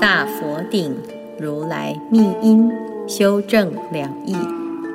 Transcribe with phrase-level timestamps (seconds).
[0.00, 0.96] 大佛顶
[1.38, 2.72] 如来密因，
[3.06, 4.34] 修正两义。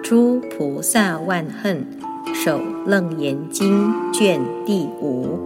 [0.04, 1.86] 诸菩萨万恨，
[2.34, 5.40] 首楞严经卷第五。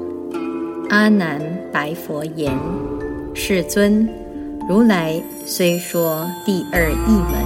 [0.90, 1.42] 阿难
[1.74, 2.54] 白佛言：
[3.34, 4.08] 世尊，
[4.70, 7.44] 如来虽说第二义门，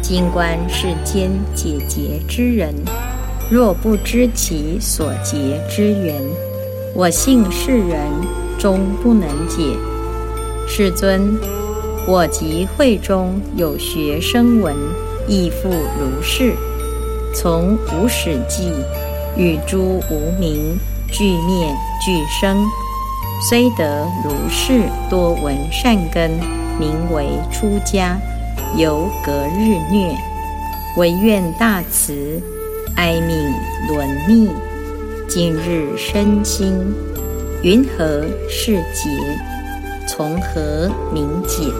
[0.00, 2.72] 今观世间解结之人。
[3.50, 6.22] 若不知其所结之缘，
[6.94, 7.98] 我信世人
[8.56, 9.76] 终不能解。
[10.74, 11.38] 世尊，
[12.06, 14.74] 我及会中有学生闻，
[15.28, 16.54] 亦复如是。
[17.34, 18.72] 从无始际，
[19.36, 20.74] 与诸无名
[21.10, 21.68] 俱灭
[22.02, 22.64] 俱生，
[23.46, 26.30] 虽得如是多闻善根，
[26.80, 28.18] 名为出家，
[28.74, 30.16] 犹隔日虐，
[30.96, 32.40] 唯愿大慈。
[32.96, 34.48] 哀悯伦逆，
[35.28, 36.72] 今日身心
[37.62, 39.10] 云何是劫？
[40.06, 41.72] 从何明解？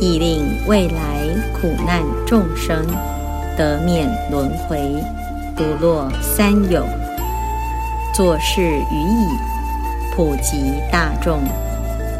[0.00, 1.26] 亦令未来
[1.60, 2.86] 苦难众生
[3.56, 4.94] 得免轮回，
[5.56, 6.84] 不落三有。
[8.14, 9.26] 作事于以
[10.14, 11.40] 普及大众，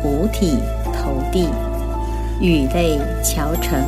[0.05, 0.59] 五体
[0.93, 1.49] 投地，
[2.41, 3.81] 语泪乔成，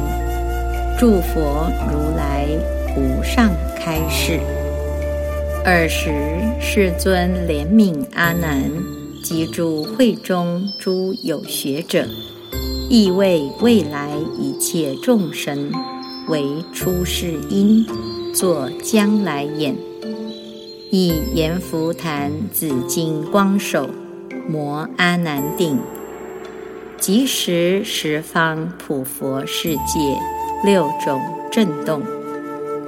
[0.98, 2.46] 祝佛如来
[2.96, 3.50] 无上。
[3.82, 4.38] 开示。
[5.64, 6.12] 尔时，
[6.60, 8.62] 世尊怜悯阿难
[9.30, 12.04] 及诸会中诸有学者，
[12.88, 15.70] 亦为未来一切众生
[16.26, 17.86] 为出世因，
[18.34, 19.76] 作将来眼，
[20.90, 23.88] 以阎浮檀紫金光手
[24.48, 25.78] 摩阿难顶，
[26.98, 30.18] 即时十方普佛世界
[30.64, 32.02] 六种震动。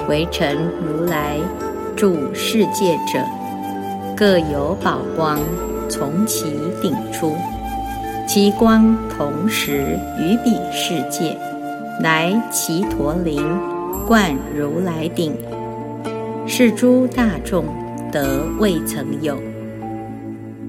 [0.09, 1.39] 围城如来
[1.95, 3.25] 住世界者，
[4.17, 5.39] 各有宝光。
[5.93, 6.47] 从其
[6.81, 7.37] 顶出，
[8.27, 11.37] 其光同时于彼世界，
[12.01, 13.45] 来其陀林
[14.09, 15.37] 冠如来顶，
[16.47, 17.67] 是诸大众
[18.11, 19.37] 得未曾有。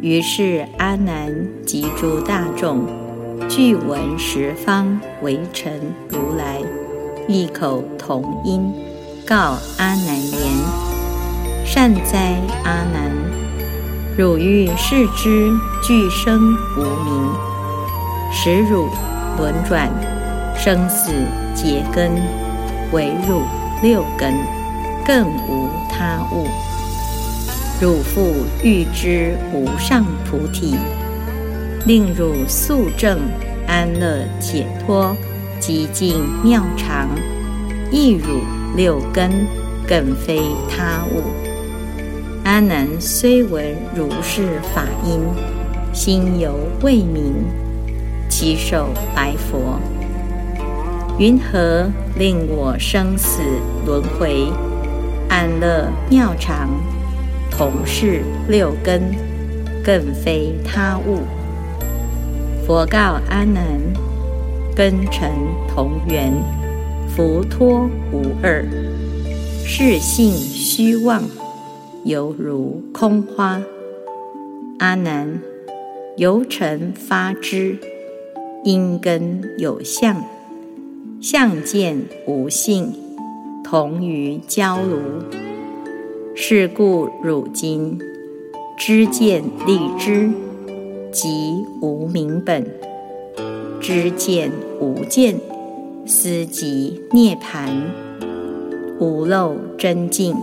[0.01, 1.33] 于是阿难
[1.65, 2.85] 及诸大众
[3.47, 5.71] 俱闻十方围城
[6.09, 6.59] 如来
[7.29, 8.73] 异口同音。
[9.25, 10.41] 告阿难言
[11.65, 12.35] ：“善哉，
[12.65, 13.42] 阿难！
[14.15, 15.51] 汝欲视之
[15.81, 17.31] 俱生无明，
[18.31, 18.87] 使汝
[19.37, 19.89] 轮转
[20.55, 21.11] 生死
[21.55, 22.11] 结根，
[22.91, 23.41] 唯汝
[23.81, 24.33] 六根，
[25.03, 26.47] 更无他物。
[27.81, 30.77] 汝复欲知无上菩提，
[31.87, 33.19] 令汝速证
[33.67, 35.15] 安乐解脱，
[35.59, 37.09] 极尽妙常，
[37.91, 38.41] 亦汝。”
[38.75, 39.29] 六根
[39.87, 41.42] 更非他物。
[42.53, 45.19] 阿难虽闻如是法音，
[45.91, 46.53] 心犹
[46.83, 47.33] 未明，
[48.29, 49.79] 其手白佛
[51.17, 53.41] ：“云何令我生死
[53.87, 54.45] 轮回？
[55.29, 56.69] 安乐妙常，
[57.49, 59.01] 同是六根，
[59.83, 61.21] 更非他物。”
[62.67, 63.65] 佛告阿难
[64.77, 65.31] ：“根尘
[65.73, 66.31] 同源。”
[67.17, 68.63] 佛托无二，
[69.65, 71.23] 是性虚妄，
[72.05, 73.61] 犹如空花。
[74.79, 75.41] 阿难，
[76.17, 77.77] 由尘发之，
[78.65, 80.21] 因根有相，
[81.21, 82.93] 相见无性，
[83.63, 85.23] 同于焦炉。
[86.35, 87.97] 是故汝今
[88.77, 90.29] 知见立知，
[91.11, 92.63] 即无明本；
[93.79, 94.51] 知见
[94.81, 95.39] 无见。
[96.05, 97.89] 思即涅盘，
[98.99, 100.35] 无漏真净。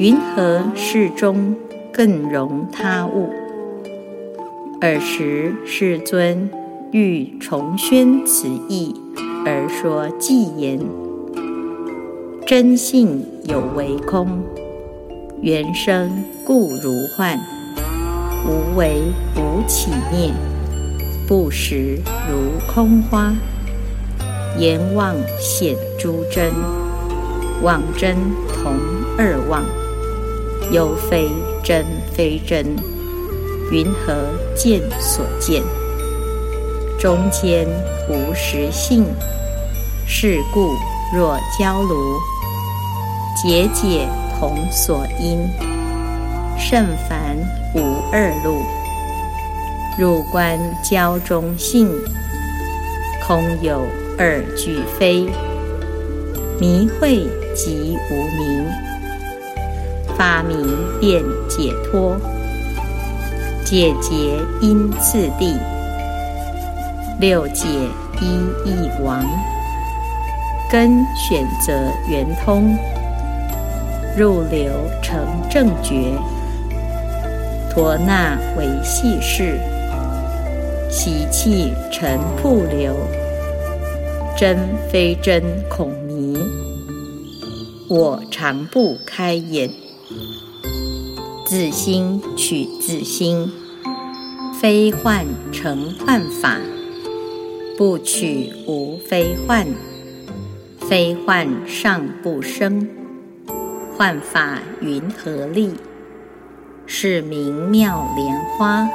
[0.00, 1.54] 云何世中
[1.92, 3.28] 更容他物？
[4.80, 6.48] 尔时世尊
[6.90, 8.98] 欲重宣此义，
[9.44, 10.80] 而说偈言：
[12.46, 14.42] 真性有为空，
[15.42, 17.38] 缘生故如幻，
[18.46, 19.02] 无为
[19.36, 20.32] 无起念，
[21.28, 23.34] 不实如空花。
[24.58, 26.50] 言妄显诸真，
[27.62, 28.16] 妄真
[28.48, 28.72] 同
[29.18, 29.62] 二妄，
[30.72, 31.28] 又非
[31.64, 32.64] 真非真，
[33.72, 34.14] 云何
[34.54, 35.62] 见所见？
[36.98, 37.66] 中间
[38.08, 39.04] 无实性，
[40.06, 40.70] 是故
[41.12, 42.18] 若焦炉，
[43.42, 44.06] 节节
[44.38, 45.40] 同所因，
[46.58, 47.36] 甚凡
[47.74, 48.62] 无二路。
[49.98, 50.58] 入观
[50.88, 51.90] 焦中性，
[53.26, 53.82] 空有
[54.16, 55.26] 二俱非，
[56.60, 57.26] 迷会
[57.56, 58.66] 即无明，
[60.20, 62.14] 发明便解脱，
[63.64, 65.56] 解结因次第，
[67.18, 67.66] 六解
[68.20, 68.26] 一
[68.68, 69.24] 一亡，
[70.70, 71.72] 根选择
[72.06, 72.76] 圆通，
[74.14, 74.70] 入流
[75.02, 76.12] 成正觉，
[77.72, 79.58] 陀那为细事。
[80.90, 82.94] 习气成瀑流，
[84.36, 84.58] 真
[84.92, 86.36] 非真恐迷。
[87.88, 89.70] 我常不开眼，
[91.46, 93.50] 自心取自心，
[94.60, 96.58] 非幻成幻法，
[97.78, 99.66] 不取无非幻，
[100.80, 102.88] 非幻尚不生，
[103.96, 105.74] 幻法云何立？
[106.86, 108.88] 是名妙莲花。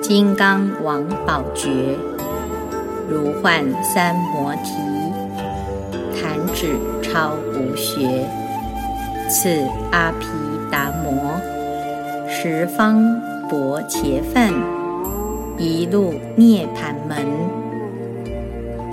[0.00, 1.96] 金刚王宝觉，
[3.08, 4.70] 如幻三摩提，
[6.20, 8.41] 弹指超无学。
[9.32, 9.48] 次
[9.92, 10.26] 阿毗
[10.70, 11.40] 达摩，
[12.28, 13.02] 十方
[13.48, 14.52] 薄伽梵，
[15.56, 17.24] 一路涅盘门。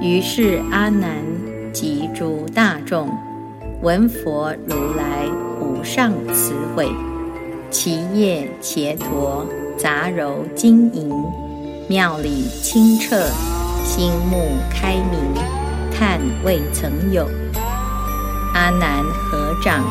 [0.02, 1.12] 于是阿难
[1.74, 3.10] 及诸大众，
[3.82, 5.28] 闻佛如来
[5.60, 6.90] 无上慈慧，
[7.70, 9.46] 其业伽陀。
[9.78, 11.10] 杂糅晶莹，
[11.88, 13.16] 妙理清澈，
[13.86, 15.20] 心目开明，
[15.94, 17.28] 叹未曾有。
[18.54, 19.84] 阿难合掌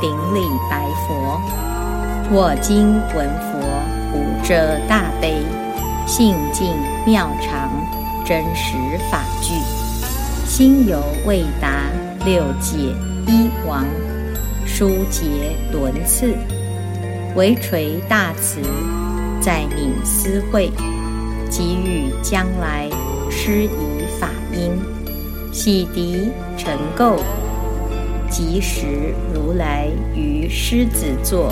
[0.00, 0.40] 顶礼
[0.70, 1.40] 白佛：
[2.30, 3.58] 我今闻佛
[4.12, 5.42] 无遮大悲，
[6.06, 6.74] 性净
[7.06, 7.70] 妙常，
[8.24, 8.76] 真实
[9.10, 9.54] 法具，
[10.44, 11.86] 心犹未达
[12.26, 12.76] 六界
[13.26, 13.86] 一王，
[14.66, 15.24] 殊结
[15.72, 16.34] 轮次，
[17.34, 18.60] 唯垂大慈。
[19.40, 20.70] 在明思会，
[21.50, 22.90] 给予将来
[23.30, 24.72] 施以法音，
[25.52, 26.28] 洗涤
[26.58, 27.16] 尘垢，
[28.36, 31.50] 即时如来于狮子座，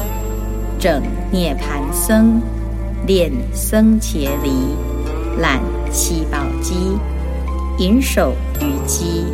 [0.78, 1.02] 整
[1.32, 2.42] 涅盘僧，
[3.06, 4.50] 炼僧伽梨，
[5.40, 6.74] 揽七宝机，
[7.78, 9.24] 引手于机，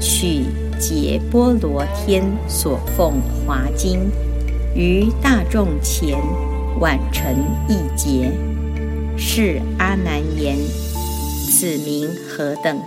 [0.00, 0.46] 取
[0.80, 4.10] 结波罗天所奉华经，
[4.74, 6.18] 于大众前。
[6.80, 7.34] 晚成
[7.68, 8.32] 一劫，
[9.18, 10.56] 是阿难言
[11.50, 12.80] ：“此名何等？”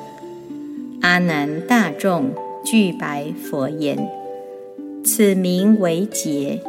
[1.04, 4.10] 阿难大众具白佛言
[5.04, 6.62] ：“此名为劫。”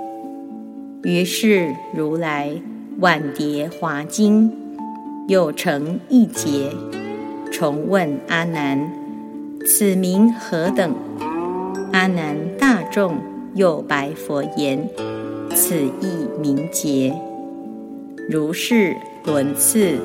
[1.05, 2.51] 于是如来
[3.01, 4.53] 晚叠华经，
[5.29, 6.71] 又成一劫，
[7.51, 8.93] 重问阿难
[9.67, 10.95] ：“此名何等？”
[11.93, 13.17] 阿难大众
[13.55, 14.89] 又白佛言。
[15.55, 17.15] 此意名节，
[18.31, 18.97] 如是
[19.27, 19.99] 轮次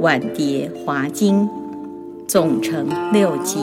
[0.00, 1.46] 晚叠华经，
[2.26, 3.58] 总成六节，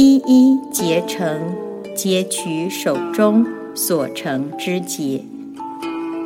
[0.00, 1.56] 一一结成，
[1.96, 5.24] 皆取手中所成之结。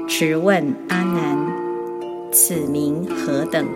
[0.07, 1.39] 持问阿难：
[2.31, 3.67] 此名何等？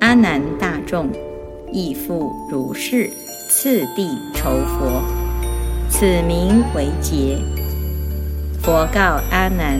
[0.00, 1.10] 阿难大众
[1.70, 3.10] 亦复如是，
[3.50, 5.02] 次第酬佛：
[5.90, 7.36] 此名为劫。
[8.62, 9.78] 佛告阿难：“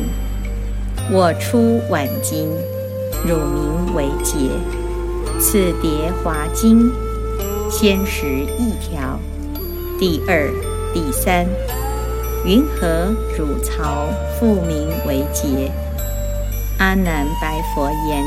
[1.10, 2.50] 我出晚经，
[3.26, 4.50] 汝名为劫。
[5.40, 6.92] 此叠华经，
[7.70, 8.26] 先识
[8.58, 9.18] 一条。
[9.99, 10.50] 第二、
[10.92, 11.46] 第三，
[12.44, 14.08] 云何汝曹
[14.38, 15.70] 复名为劫？”
[16.78, 18.25] 阿难白佛言：“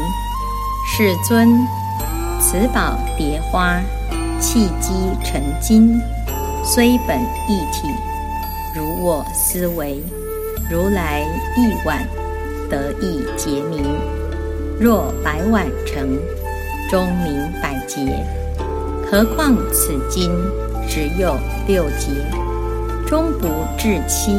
[0.87, 1.49] 世尊，
[2.39, 3.79] 此宝蝶花，
[4.39, 4.93] 契机
[5.23, 5.99] 成金，
[6.63, 7.87] 虽本一体，
[8.75, 10.01] 如我思维。”
[10.71, 11.21] 如来
[11.57, 12.07] 一碗
[12.69, 13.83] 得意结名，
[14.79, 16.15] 若百碗成，
[16.91, 18.23] 终名百劫。
[19.11, 20.31] 何况此经
[20.87, 21.35] 只有
[21.67, 22.11] 六劫，
[23.07, 24.31] 终不至七，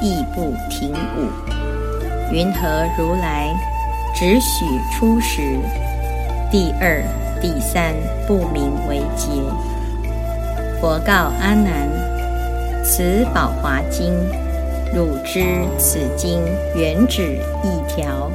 [0.00, 1.28] 亦不停五。
[2.32, 3.54] 云何如来
[4.14, 5.42] 只许初时，
[6.50, 7.04] 第二、
[7.42, 7.94] 第三
[8.26, 9.28] 不名为劫？
[10.80, 11.86] 佛告阿难：
[12.82, 14.14] 此宝华经。
[14.94, 16.42] 汝知此经
[16.74, 18.30] 原指一条，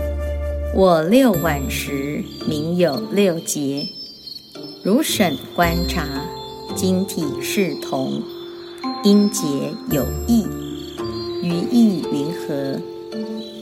[0.75, 3.87] 我六晚时名有六节。
[4.87, 6.05] 如审观察，
[6.73, 8.21] 经体是同，
[9.03, 9.45] 音节
[9.91, 10.47] 有异，
[11.43, 12.79] 于意云何？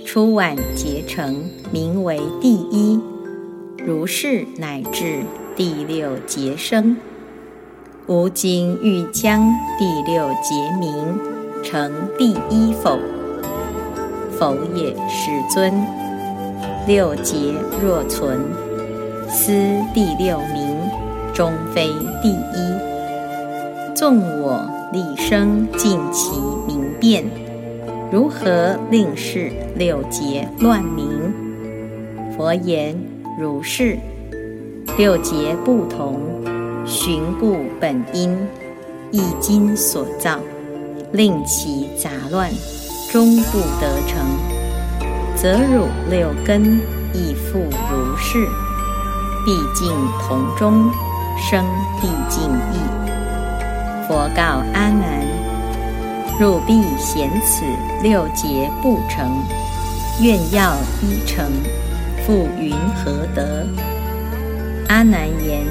[0.06, 3.00] 初晚结成，名为第一。
[3.84, 5.24] 如是乃至
[5.56, 6.96] 第六节生。
[8.06, 10.94] 吾今欲将第六节名
[11.64, 13.00] 成第一否？
[14.38, 15.74] 否也，世尊。
[16.86, 17.52] 六节
[17.82, 18.40] 若存，
[19.28, 19.52] 思
[19.92, 20.65] 第六名，
[21.36, 21.90] 终非
[22.22, 23.94] 第一。
[23.94, 26.32] 纵我立生尽其
[26.66, 27.26] 明辨，
[28.10, 31.10] 如何令是六劫乱明？
[32.38, 32.96] 佛言：
[33.38, 33.98] 如是。
[34.98, 36.22] 六劫不同，
[36.86, 38.38] 寻故本因，
[39.12, 40.40] 一经所造，
[41.12, 42.50] 令其杂乱。
[43.12, 44.26] 终不得成，
[45.36, 46.80] 则汝六根
[47.14, 48.48] 亦复如是。
[49.46, 49.88] 毕竟
[50.28, 50.90] 同中
[51.38, 51.66] 生，
[52.02, 52.80] 毕竟异。
[54.08, 55.26] 佛告阿难：
[56.40, 57.64] 汝必嫌此
[58.04, 59.44] 六劫不成，
[60.22, 61.46] 愿要一成，
[62.26, 63.68] 复云何得？
[64.90, 65.66] 阿难言：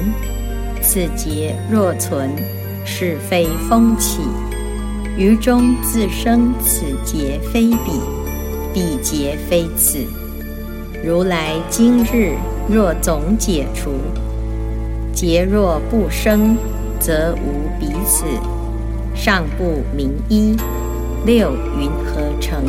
[0.81, 2.29] 此劫若存，
[2.85, 4.21] 是非风起。
[5.17, 8.01] 于中自生此劫非彼，
[8.73, 9.99] 彼劫非此。
[11.03, 12.35] 如来今日
[12.67, 13.91] 若总解除，
[15.15, 16.57] 劫若不生，
[16.99, 18.25] 则无彼此。
[19.15, 20.57] 上不明一，
[21.25, 22.65] 六云何成？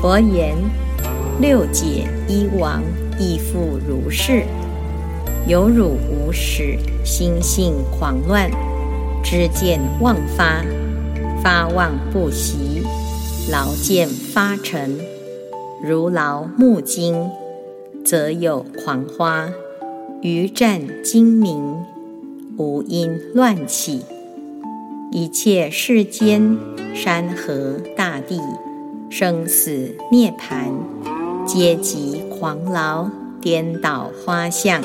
[0.00, 0.54] 佛言：
[1.40, 2.80] 六解一亡，
[3.18, 4.44] 亦复如是。
[5.48, 8.48] 有汝无始，心性狂乱，
[9.24, 10.64] 知见妄发。
[11.42, 12.84] 发妄不习，
[13.50, 14.96] 劳见发尘。
[15.82, 17.28] 如劳木金，
[18.04, 19.48] 则有狂花；
[20.22, 21.76] 余占精明，
[22.56, 24.00] 无因乱起。
[25.12, 26.56] 一切世间
[26.94, 28.40] 山河大地，
[29.10, 30.72] 生死涅盘，
[31.46, 33.08] 皆即狂劳，
[33.40, 34.82] 颠倒花相。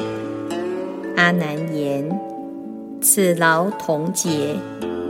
[1.16, 2.20] 阿难言：
[3.02, 4.56] 此劳同劫。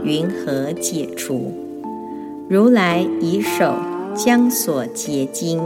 [0.04, 1.52] 云何解除？
[2.48, 3.72] 如来以手
[4.16, 5.60] 将所结经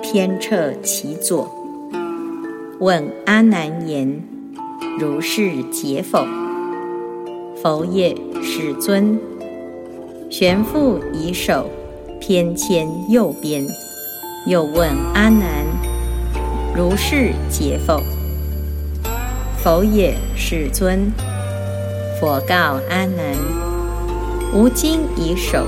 [0.00, 1.50] 偏彻其左，
[2.78, 4.22] 问阿难言
[5.00, 6.26] ：“如是解否？”
[7.62, 9.18] 否也，世尊。
[10.28, 11.70] 玄复以手
[12.20, 13.66] 偏牵右边，
[14.46, 15.64] 又问阿难
[16.76, 18.02] ：“如是解否？”
[19.64, 21.10] 否也，世尊。
[22.20, 23.34] 佛告阿难：
[24.52, 25.66] 吾今以手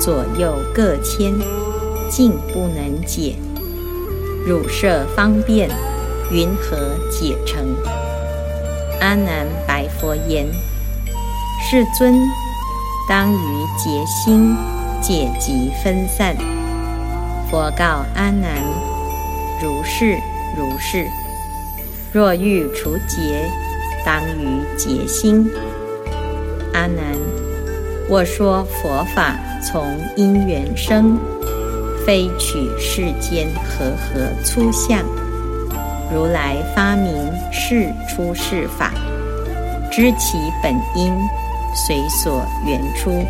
[0.00, 1.34] 左右各牵，
[2.08, 3.34] 竟不能解。
[4.46, 5.68] 汝设方便，
[6.30, 6.76] 云何
[7.08, 7.76] 解成？
[9.00, 10.46] 阿难白佛言：
[11.62, 12.14] 世尊，
[13.08, 14.56] 当于结心，
[15.00, 16.36] 解集分散。
[17.48, 18.60] 佛告阿难：
[19.62, 20.18] 如是
[20.56, 21.06] 如是。
[22.12, 23.48] 若欲除结，
[24.04, 25.48] 当于结心。
[26.72, 27.04] 阿难，
[28.08, 31.16] 我说佛法从因缘生，
[32.04, 35.04] 非取世间和合粗相。
[36.12, 37.12] 如来发明
[37.50, 38.92] 是出世法，
[39.90, 41.12] 知其本因，
[41.74, 43.24] 随所缘出。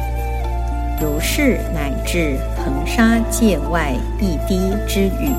[1.01, 5.31] 如是乃至恒沙界外一滴之雨，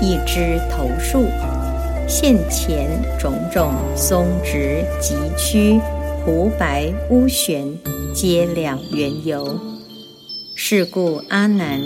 [0.00, 1.26] 一枝头树，
[2.06, 5.80] 现前种种松直急曲。
[6.24, 7.64] 湖白乌旋，
[8.12, 9.58] 皆了缘由。
[10.54, 11.80] 是故阿难，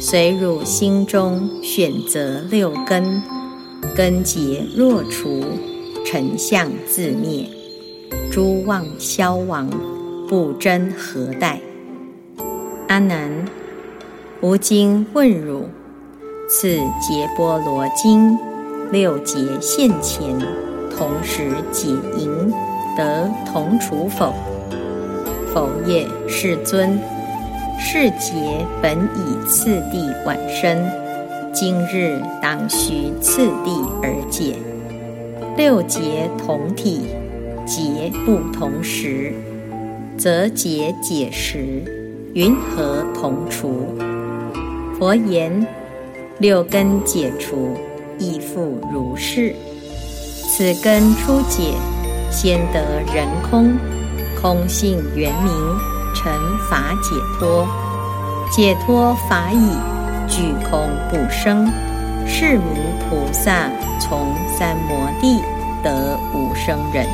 [0.00, 3.20] 随汝心中选择六根，
[3.94, 5.42] 根结若除，
[6.04, 7.48] 尘相自灭，
[8.30, 9.68] 诸妄消亡，
[10.28, 11.60] 不争何待？
[12.88, 13.30] 阿难，
[14.40, 15.68] 吾今问汝：
[16.48, 18.38] 次劫波罗经
[18.90, 20.38] 六劫现前，
[20.96, 22.52] 同时解淫。
[22.96, 24.34] 得同处否？
[25.54, 26.98] 否也，世尊。
[27.78, 30.76] 是劫本以次第晚生，
[31.60, 34.54] 今日当须次第而解。
[35.56, 37.08] 六劫同体，
[37.66, 39.34] 劫不同时，
[40.16, 41.82] 则劫解时，
[42.32, 43.92] 云何同除？
[45.00, 45.66] 佛言：
[46.38, 47.76] 六根解除，
[48.20, 49.52] 亦复如是。
[50.48, 51.72] 此根初解。
[52.30, 53.76] 先得人空，
[54.40, 55.52] 空性圆明，
[56.14, 56.32] 成
[56.70, 57.66] 法解脱，
[58.52, 59.97] 解脱法已，
[60.28, 61.70] 具空不生，
[62.26, 62.76] 是名
[63.08, 63.70] 菩萨
[64.00, 65.42] 从三摩地
[65.82, 67.06] 得无生忍。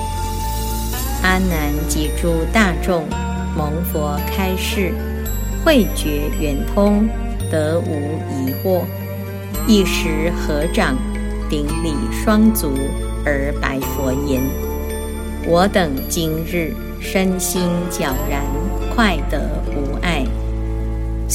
[1.23, 3.04] 阿难及诸大众
[3.56, 4.92] 蒙佛开示，
[5.64, 7.09] 慧觉圆通，
[7.50, 8.83] 得无疑惑，
[9.66, 10.97] 一时合掌，
[11.49, 12.73] 顶礼双足
[13.25, 14.42] 而白佛言
[15.49, 18.42] ：“我等今日身心皎然，
[18.94, 20.26] 快得无碍。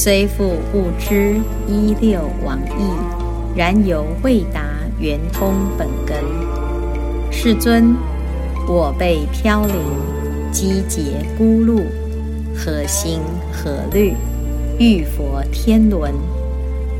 [0.02, 1.38] 虽复不知
[1.68, 4.62] 一六往义，然犹未达
[4.98, 6.16] 圆通本根。
[7.30, 7.94] 世尊，
[8.66, 9.76] 我辈飘零，
[10.50, 11.02] 积劫
[11.36, 11.82] 孤露，
[12.56, 13.20] 何心
[13.52, 14.14] 何虑？
[14.78, 16.14] 欲佛天伦，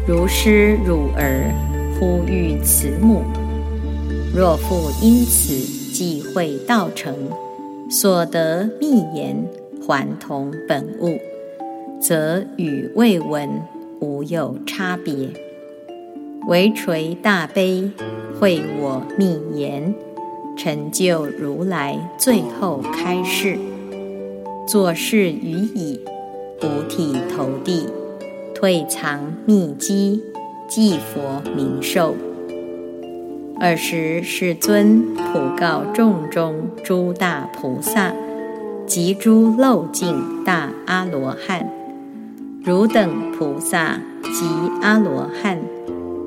[0.07, 1.51] 如师汝儿。”
[1.99, 3.23] 呼吁慈母，
[4.35, 5.55] 若复因此
[5.95, 7.15] 忌讳道成，
[7.91, 9.43] 所得密言
[9.87, 11.19] 还同本物，
[12.01, 13.49] 则与未闻
[14.01, 15.29] 无有差别。
[16.49, 17.91] 唯垂大悲，
[18.39, 19.95] 会我密言，
[20.57, 23.59] 成就如来最后开示。
[24.67, 26.01] 作事于已，
[26.63, 27.87] 五体投地，
[28.55, 30.23] 退藏秘机。
[30.71, 32.15] 祭佛明寿。
[33.59, 38.15] 尔时世尊普告众中诸大菩萨
[38.87, 40.15] 及诸漏尽
[40.45, 41.69] 大阿罗汉：
[42.63, 44.45] 汝等菩萨及
[44.83, 45.59] 阿罗汉，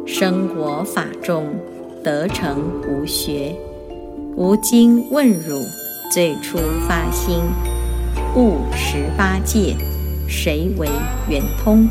[0.03, 1.45] 生我法中
[2.03, 3.55] 得成无学，
[4.35, 5.61] 吾今问汝：
[6.11, 7.39] 最初发心
[8.35, 9.75] 悟十八界，
[10.27, 10.87] 谁为
[11.29, 11.87] 圆通？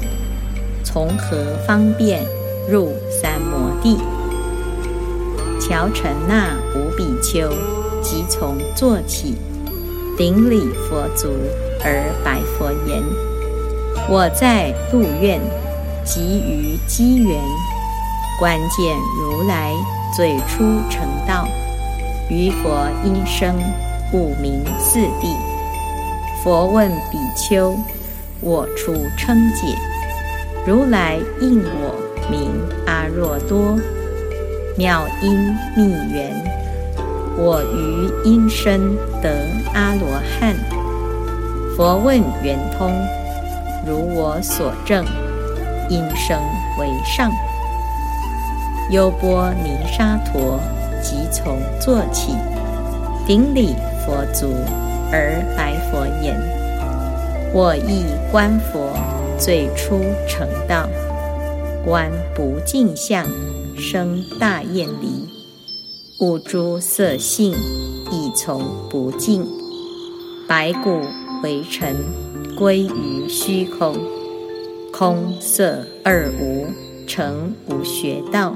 [0.82, 2.20] 从何方便？
[2.68, 3.96] 入三摩地，
[5.61, 7.49] 乔成那无比丘
[8.00, 9.34] 即从坐起，
[10.16, 11.28] 顶礼佛足
[11.84, 13.02] 而白佛言
[14.09, 15.40] ：“我在路院，
[16.04, 17.40] 即于机缘，
[18.38, 19.73] 观见如来
[20.14, 21.47] 最初成道，
[22.28, 23.56] 于佛音声，
[24.12, 25.37] 悟明四谛。
[26.42, 27.75] 佛问比丘：
[28.40, 29.76] 我出称解，
[30.66, 31.94] 如来应我。”
[32.30, 32.52] 名
[32.87, 33.76] 阿若多，
[34.78, 36.32] 妙音密缘。
[37.36, 40.54] 我于音声得阿罗汉。
[41.76, 42.93] 佛问圆通，
[43.86, 45.04] 如我所证，
[45.88, 46.40] 因声
[46.78, 47.30] 为上。
[48.90, 50.60] 优波尼沙陀
[51.02, 52.34] 即从坐起，
[53.26, 54.52] 顶礼佛足
[55.10, 56.36] 而白佛言：
[57.54, 58.90] 我亦观佛
[59.38, 60.88] 最初成道。
[61.84, 63.26] 观不净相，
[63.76, 65.26] 生大厌离；
[66.21, 67.52] 悟诸色性，
[68.12, 69.45] 亦从不净。
[70.47, 71.00] 白骨
[71.42, 71.97] 为尘，
[72.62, 73.96] 归于虚空。
[74.92, 76.68] 空色二无，
[77.08, 78.54] 成无学道。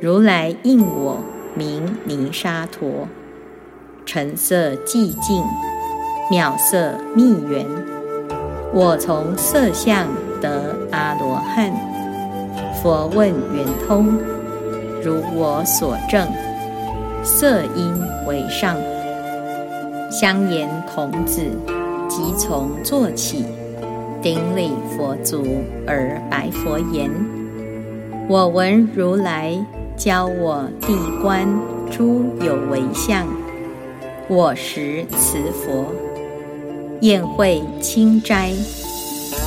[0.00, 1.18] 如来应我
[1.54, 3.06] 名泥沙陀，
[4.06, 5.44] 尘色寂静，
[6.30, 7.66] 妙色密缘。
[8.72, 10.08] 我从色相
[10.40, 11.70] 得阿罗汉。
[12.82, 14.16] 佛问圆通，
[15.02, 16.26] 如我所证，
[17.22, 17.94] 色音
[18.26, 18.78] 为上。
[20.10, 21.42] 香言童子
[22.16, 23.44] 即从坐起，
[24.22, 27.10] 顶礼佛足而白佛言：
[28.28, 29.52] 我闻如来
[29.96, 31.44] 教我地观
[31.90, 33.26] 诸有为相，
[34.28, 35.92] 我时慈佛
[37.00, 38.52] 宴会清斋。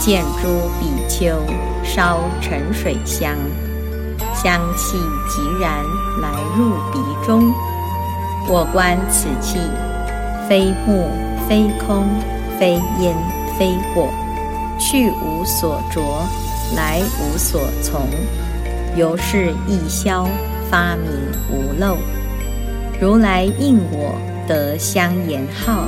[0.02, 0.50] 见诸
[0.82, 1.38] 比丘
[1.86, 3.34] 烧沉水香，
[4.36, 4.98] 香气
[5.30, 5.86] 即然
[6.22, 7.50] 来入鼻中。
[8.50, 9.58] 我观此气，
[10.50, 11.08] 非木
[11.48, 12.04] 非空，
[12.60, 13.16] 非烟
[13.58, 14.10] 非火，
[14.80, 16.02] 去无所着，
[16.76, 18.02] 来无所从，
[18.96, 20.28] 由是一消，
[20.70, 21.12] 发明
[21.52, 21.98] 无漏。
[23.00, 24.16] 如来应我
[24.48, 25.88] 得香言号，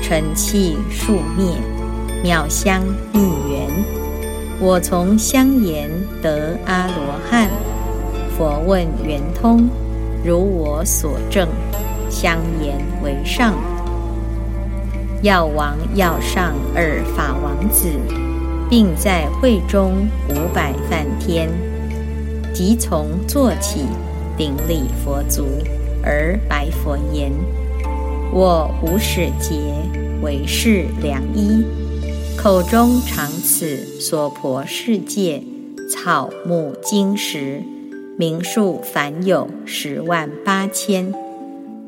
[0.00, 1.56] 尘气数灭。
[2.22, 2.80] 妙香
[3.12, 3.68] 密缘，
[4.60, 5.90] 我从香言
[6.22, 7.50] 得阿罗汉。
[8.38, 9.68] 佛问圆通，
[10.24, 11.48] 如我所证，
[12.08, 13.54] 香言为上。
[15.22, 17.88] 药王药上二法王子，
[18.68, 19.92] 并在会中
[20.28, 21.48] 五百梵天，
[22.52, 23.86] 即从坐起，
[24.36, 25.44] 顶礼佛足，
[26.02, 27.30] 而白佛言：
[28.32, 29.54] 我无始劫
[30.22, 31.64] 为是良医。
[32.36, 35.40] 口中常此娑婆世界
[35.88, 37.62] 草木金石
[38.18, 41.14] 名数凡有十万八千，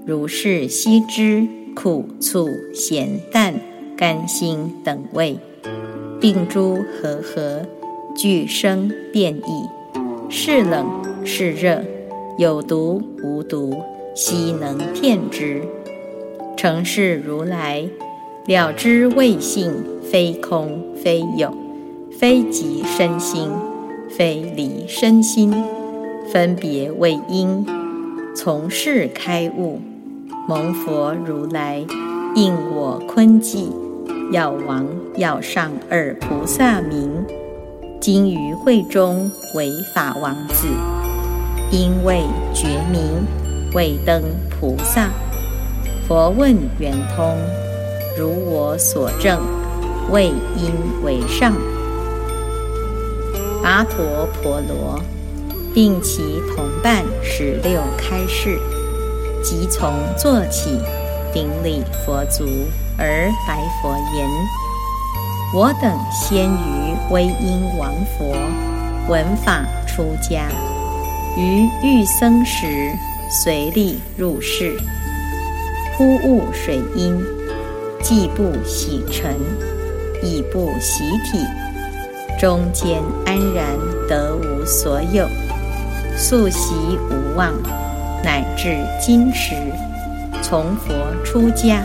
[0.06, 3.54] 如是悉知苦醋咸淡
[3.96, 5.38] 甘辛等味，
[6.20, 7.66] 病诸和合
[8.16, 9.68] 俱生变异，
[10.30, 10.86] 是冷
[11.24, 11.82] 是热，
[12.38, 13.82] 有毒无毒，
[14.14, 15.62] 悉能骗之。
[16.56, 17.88] 成是如来
[18.46, 19.72] 了知未性。
[20.04, 21.52] 非空非有，
[22.20, 23.50] 非即身心，
[24.10, 25.52] 非离身心，
[26.30, 27.66] 分别为因，
[28.36, 29.80] 从事开悟，
[30.46, 31.82] 蒙佛如来
[32.34, 33.72] 应我坤记，
[34.30, 37.24] 药王药上二菩萨名，
[37.98, 40.68] 今于会中为法王子，
[41.70, 43.00] 因为觉名
[43.74, 45.08] 未登菩萨。
[46.06, 47.38] 佛问圆通，
[48.18, 49.40] 如我所证，
[50.10, 50.26] 为
[50.58, 50.70] 因
[51.02, 51.54] 为上。
[53.62, 55.00] 跋陀婆罗。
[55.74, 58.60] 并其同伴十六开示，
[59.44, 60.80] 即从坐起，
[61.30, 62.44] 顶礼佛足
[62.96, 64.26] 而白佛言
[65.54, 68.34] ：“我等先于威音王佛
[69.06, 70.48] 闻法出家，
[71.36, 72.90] 于欲僧时
[73.30, 74.74] 随力入室，
[75.98, 77.22] 忽悟水音，
[78.02, 79.36] 既不洗尘，
[80.22, 81.38] 亦不洗体，
[82.40, 83.76] 中间安然
[84.08, 85.28] 得无所有。”
[86.16, 86.72] 素习
[87.10, 87.52] 无忘，
[88.24, 89.54] 乃至今时，
[90.42, 91.84] 从佛出家，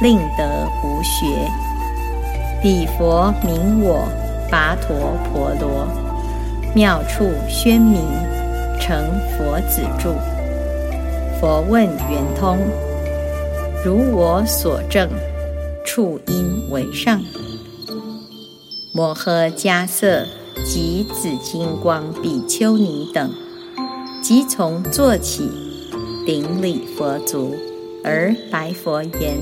[0.00, 1.26] 令得无学。
[2.62, 4.08] 彼佛名我
[4.50, 5.86] 跋陀婆罗，
[6.74, 8.00] 妙处宣明，
[8.80, 9.04] 成
[9.36, 10.14] 佛子住。
[11.38, 12.58] 佛问圆通，
[13.84, 15.10] 如我所证，
[15.84, 17.20] 处因为上。
[18.94, 20.26] 摩诃迦瑟。
[20.64, 23.28] 及紫金光比丘尼等，
[24.24, 25.50] 即从坐起，
[26.24, 27.54] 顶礼佛足，
[28.02, 29.36] 而白佛言：“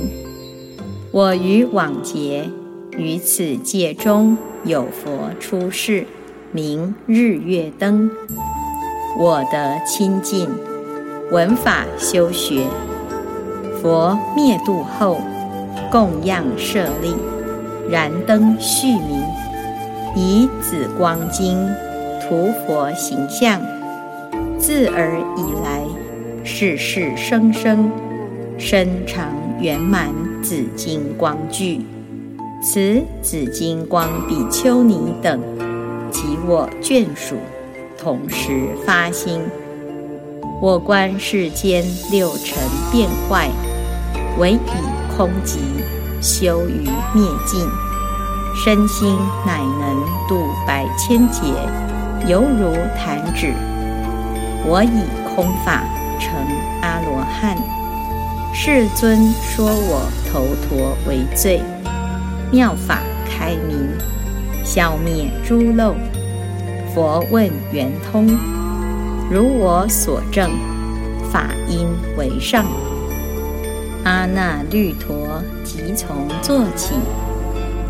[1.12, 2.50] 我于往劫
[2.98, 6.04] 于此界中有佛出世，
[6.50, 8.10] 名日月灯。
[9.16, 10.48] 我得亲近，
[11.30, 12.66] 闻法修学。
[13.80, 15.20] 佛灭度后，
[15.92, 17.14] 供养舍利，
[17.88, 19.22] 燃灯续明。”
[20.16, 21.68] 以紫光经
[22.20, 23.62] 图佛形象，
[24.62, 25.82] 自尔以来，
[26.44, 27.90] 世世生生，
[28.56, 29.26] 身长
[29.60, 31.80] 圆满紫金光具。
[32.62, 35.40] 此紫金光比丘尼等
[36.12, 37.34] 及我眷属，
[37.98, 39.40] 同时发心。
[40.60, 42.56] 我观世间六尘
[42.92, 43.50] 变坏，
[44.38, 45.58] 唯以空寂
[46.22, 47.66] 修于灭尽。
[48.54, 49.96] 身心乃能
[50.28, 51.52] 度百千劫，
[52.28, 53.52] 犹如弹指。
[54.64, 55.82] 我以空法
[56.18, 56.34] 成
[56.82, 57.56] 阿罗汉。
[58.54, 61.60] 世尊说我头陀为最，
[62.52, 63.76] 妙法开明，
[64.64, 65.94] 消灭诸漏。
[66.94, 68.28] 佛问圆通，
[69.30, 70.50] 如我所证，
[71.32, 72.66] 法因为上。
[74.04, 76.94] 阿那律陀即从坐起。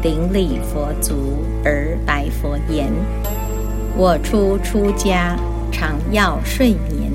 [0.01, 2.91] 顶礼佛足而白佛言
[3.97, 5.37] ：“我出出家，
[5.73, 7.11] 常要睡眠。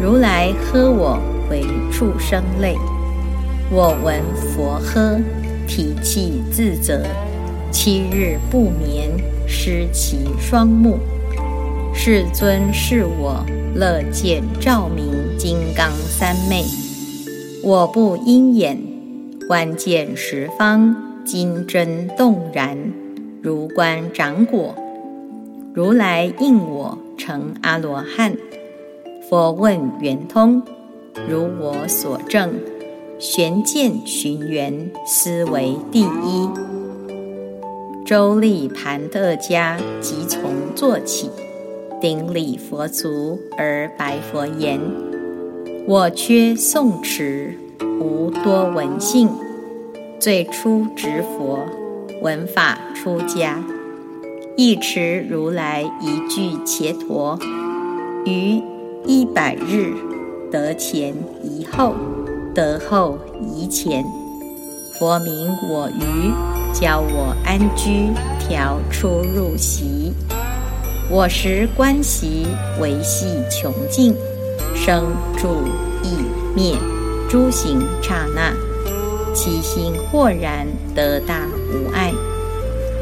[0.00, 1.18] 如来喝我
[1.50, 2.76] 为畜生类。
[3.70, 5.20] 我闻佛喝，
[5.66, 7.04] 体气自责，
[7.70, 9.10] 七日不眠，
[9.46, 10.98] 失其双目。
[11.92, 16.64] 世尊是我乐见照明金刚三昧。
[17.62, 18.78] 我不因眼
[19.48, 22.76] 观见十方。”金针动然，
[23.40, 24.74] 如观掌果。
[25.72, 28.36] 如来应我成阿罗汉。
[29.28, 30.62] 佛问圆通，
[31.28, 32.54] 如我所证，
[33.18, 36.48] 玄见寻缘，思为第一。
[38.04, 41.30] 周利盘特家即从坐起，
[42.00, 44.78] 顶礼佛足而白佛言
[45.88, 47.54] ：“我缺诵持，
[47.98, 49.30] 无多闻性。”
[50.20, 51.60] 最初执佛
[52.22, 53.62] 闻法出家，
[54.56, 57.36] 一持如来一句伽陀，
[58.24, 58.62] 于
[59.04, 59.92] 一百日
[60.52, 61.12] 得前
[61.42, 61.92] 一后，
[62.54, 63.18] 得后
[63.52, 64.04] 一前。
[64.96, 66.30] 佛名我于，
[66.72, 70.12] 教我安居，调出入席。
[71.10, 72.46] 我时观习
[72.80, 74.14] 维系穷尽，
[74.72, 75.04] 生
[75.36, 75.48] 住
[76.04, 76.14] 意
[76.54, 76.76] 灭
[77.28, 78.52] 诸行刹那。
[79.34, 80.64] 其心豁然
[80.94, 81.40] 得大
[81.72, 82.12] 无碍，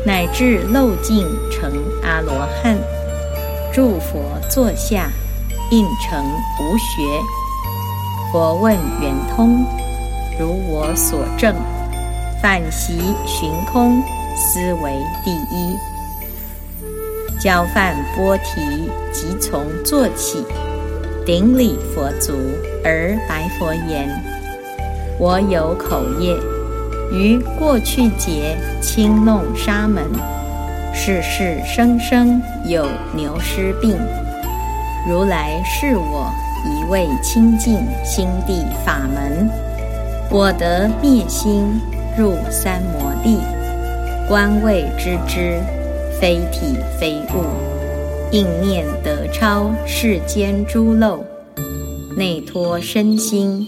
[0.04, 2.76] 乃至漏尽成阿罗汉。
[3.72, 5.10] 诸佛坐下，
[5.70, 6.24] 应成
[6.60, 7.02] 无学。
[8.30, 9.64] 佛问圆通，
[10.38, 11.54] 如我所证，
[12.42, 14.02] 反习寻空，
[14.36, 14.92] 思维
[15.24, 15.76] 第一。
[17.40, 20.44] 交饭波提，即从坐起，
[21.24, 22.32] 顶礼佛足，
[22.84, 24.08] 而白佛言。
[25.18, 26.36] 我有口业，
[27.12, 30.03] 于过去劫轻弄沙门，
[30.94, 33.94] 世世生生有牛尸病。
[35.07, 36.33] 如来是我
[36.64, 39.51] 一味清净心地法门，
[40.31, 41.79] 我得灭心
[42.16, 43.38] 入三摩地，
[44.27, 45.61] 观位知之，
[46.18, 47.44] 非体非物，
[48.31, 51.22] 应念得超世间诸漏，
[52.16, 53.66] 内脱身心，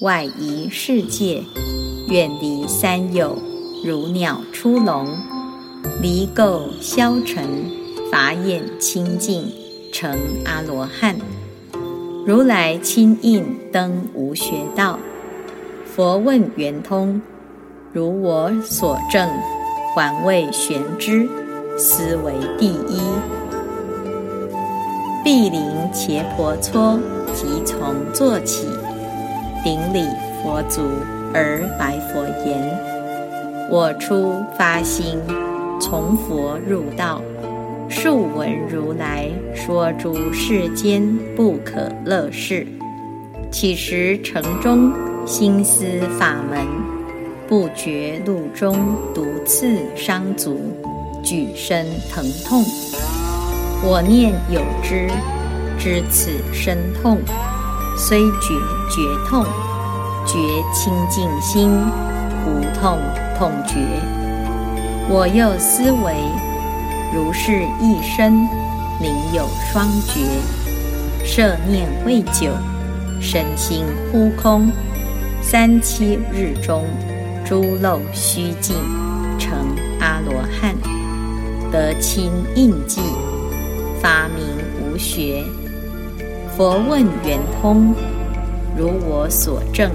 [0.00, 1.42] 外移世界，
[2.12, 3.38] 远离三有，
[3.82, 5.16] 如鸟出笼，
[6.02, 7.42] 离垢消尘，
[8.10, 9.50] 法眼清净。
[9.90, 11.16] 成阿罗汉，
[12.26, 14.98] 如来亲印登无学道。
[15.86, 17.20] 佛问圆通，
[17.94, 19.26] 如我所证，
[19.94, 21.26] 还未玄之，
[21.78, 23.00] 斯为第一。
[25.24, 26.98] 毗陵伽婆娑，
[27.32, 28.66] 即从坐起，
[29.64, 30.06] 顶礼
[30.42, 30.82] 佛足，
[31.34, 32.62] 而白佛言：
[33.70, 35.18] 我初发心，
[35.80, 37.22] 从佛入道。
[37.88, 41.02] 数闻如来说诸世间
[41.34, 42.66] 不可乐事，
[43.50, 44.92] 起时城中
[45.26, 45.84] 心思
[46.18, 46.66] 法门，
[47.48, 50.58] 不觉路中毒刺伤足，
[51.22, 52.62] 举身疼痛。
[53.84, 55.08] 我念有之，
[55.78, 57.18] 知此身痛，
[57.96, 58.54] 虽觉
[58.90, 59.44] 觉痛，
[60.26, 60.38] 觉
[60.72, 61.70] 清净心，
[62.46, 62.98] 无痛
[63.38, 63.78] 痛觉。
[65.08, 66.14] 我又思维。
[67.14, 68.48] 如是一生，
[68.98, 70.20] 宁有双觉？
[71.24, 72.50] 摄念未久，
[73.20, 74.70] 身心忽空。
[75.42, 76.84] 三七日中，
[77.44, 78.76] 诸漏虚尽，
[79.38, 79.52] 成
[80.00, 80.74] 阿罗汉，
[81.70, 83.00] 得清印记，
[84.00, 84.46] 发明
[84.80, 85.44] 无学。
[86.56, 87.94] 佛问圆通，
[88.76, 89.90] 如我所证，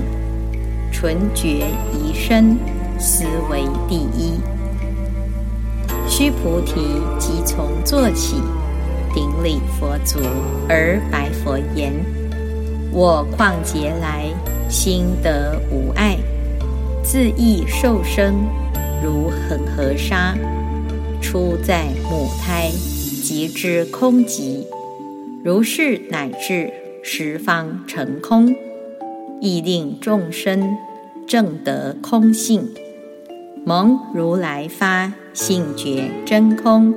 [0.99, 2.57] 纯觉一生，
[2.97, 4.33] 斯为第一。
[6.09, 8.37] 须菩提，即从坐起，
[9.13, 10.17] 顶礼佛足，
[10.67, 11.93] 而白佛言
[12.91, 14.25] ：“我旷劫来，
[14.67, 16.17] 心得无碍，
[17.03, 18.33] 自意受生，
[19.03, 20.35] 如恒河沙。
[21.21, 22.71] 出在母胎，
[23.21, 24.65] 即知空寂。
[25.43, 28.55] 如是乃至十方成空，
[29.39, 30.75] 亦令众生
[31.27, 32.69] 正得空性。”
[33.65, 36.93] 蒙如来发性觉真空，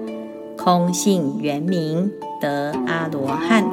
[0.56, 3.64] 空性圆明得阿罗汉，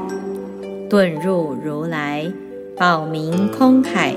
[0.90, 2.32] 顿入如来
[2.76, 4.16] 宝明空海，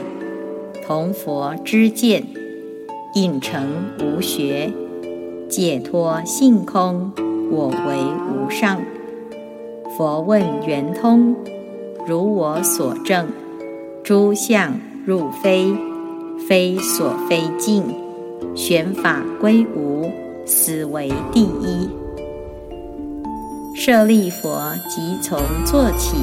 [0.86, 2.24] 同佛知见，
[3.14, 3.68] 应成
[4.00, 4.72] 无学，
[5.46, 7.12] 解脱性空，
[7.50, 7.98] 我为
[8.32, 8.80] 无上。
[9.98, 11.36] 佛问圆通，
[12.06, 13.28] 如我所证，
[14.02, 14.72] 诸相
[15.04, 15.76] 入非，
[16.50, 17.84] 非所非尽。
[18.56, 20.10] 玄法归无，
[20.44, 21.88] 斯为第一。
[23.76, 26.16] 舍利佛即从坐起，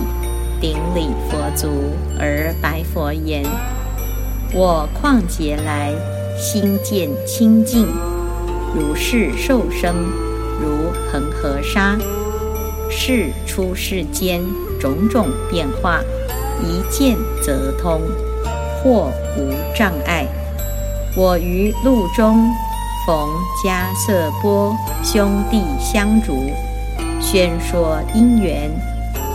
[0.60, 1.70] 顶礼佛足，
[2.20, 3.42] 而白佛言
[4.54, 5.94] ：“我旷劫来，
[6.38, 7.88] 心见清净，
[8.76, 9.96] 如是受生，
[10.62, 11.98] 如恒河沙。
[12.90, 14.44] 是出世间
[14.78, 16.02] 种种变化，
[16.62, 18.02] 一见则通，
[18.88, 20.26] 或无障碍。”
[21.18, 22.48] 我于路中
[23.06, 23.30] 逢
[23.66, 24.74] 迦瑟波
[25.04, 26.52] 兄弟相逐，
[27.20, 28.70] 宣说因缘，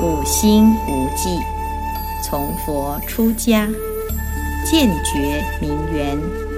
[0.01, 1.39] 五心无忌。
[2.23, 3.69] 从佛出家，
[4.65, 6.17] 见觉明缘，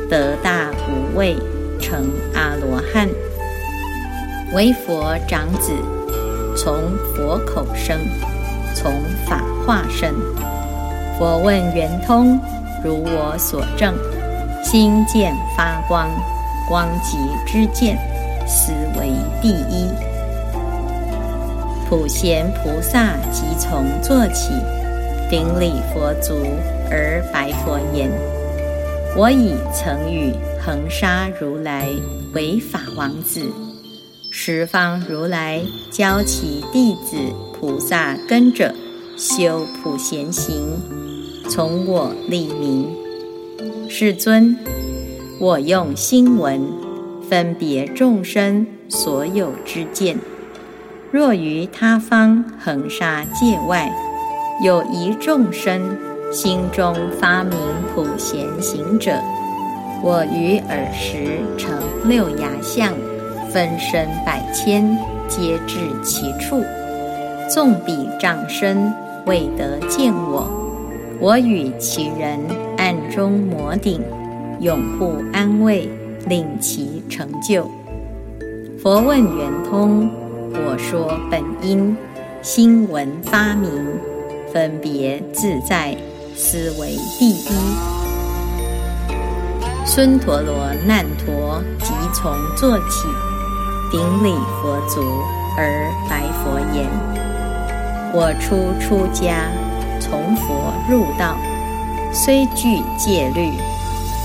[0.08, 1.36] 得大无畏，
[1.80, 2.04] 成
[2.34, 3.08] 阿罗汉。
[4.52, 5.72] 为佛长子，
[6.54, 6.74] 从
[7.16, 7.98] 佛口生，
[8.74, 8.92] 从
[9.26, 10.14] 法化生。
[11.18, 12.38] 佛问圆通，
[12.84, 13.94] 如我所证。
[14.62, 16.08] 心见发光，
[16.68, 17.98] 光即知见，
[18.46, 19.88] 斯为第一。
[21.88, 24.52] 普贤菩萨即从坐起，
[25.30, 26.34] 顶礼佛足，
[26.90, 28.10] 而白佛言
[29.16, 31.88] ：“我已曾与恒沙如来
[32.32, 33.52] 为法王子，
[34.30, 37.16] 十方如来教其弟子
[37.52, 38.74] 菩萨跟着
[39.16, 40.66] 修普贤行，
[41.48, 42.86] 从我立名。”
[43.88, 44.56] 世尊，
[45.38, 46.60] 我用心闻
[47.28, 50.18] 分别众生所有之见。
[51.12, 53.92] 若于他方恒沙界外，
[54.64, 55.96] 有一众生
[56.32, 57.56] 心中发明
[57.94, 59.12] 普贤行者，
[60.02, 62.92] 我于尔时成六牙相，
[63.50, 64.96] 分身百千，
[65.28, 66.64] 皆至其处。
[67.48, 68.92] 纵彼障身，
[69.26, 70.48] 未得见我，
[71.20, 72.38] 我与其人。
[72.76, 74.02] 暗中摩顶，
[74.60, 75.88] 永护安慰，
[76.28, 77.66] 令其成就。
[78.82, 80.10] 佛问圆通，
[80.52, 81.96] 我说本因，
[82.42, 83.70] 心闻发明，
[84.52, 85.96] 分别自在，
[86.34, 87.48] 思维第一。
[89.86, 90.54] 孙陀罗
[90.86, 93.08] 难陀即从坐起，
[93.90, 95.00] 顶礼佛足
[95.56, 96.86] 而白佛言
[98.12, 99.48] ：“我初出家，
[100.00, 101.36] 从佛入道，
[102.12, 103.50] 虽具戒律，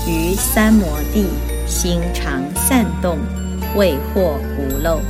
[0.06, 1.26] 于三摩地
[1.66, 3.18] 心常散动，
[3.76, 5.00] 未获无漏。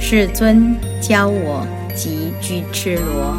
[0.00, 3.36] 世尊教我即居赤罗，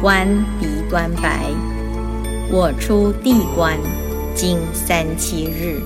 [0.00, 0.26] 观
[0.60, 1.46] 鼻端白，
[2.50, 3.76] 我出地观。”
[4.36, 5.80] 经三七日，